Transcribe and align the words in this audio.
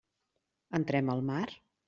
Entrem 0.79 1.13
al 1.15 1.23
mar? 1.29 1.45